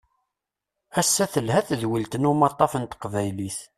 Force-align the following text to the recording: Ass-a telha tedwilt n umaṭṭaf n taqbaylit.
Ass-a 0.99 1.25
telha 1.33 1.59
tedwilt 1.67 2.13
n 2.17 2.29
umaṭṭaf 2.31 2.73
n 2.77 2.83
taqbaylit. 2.85 3.57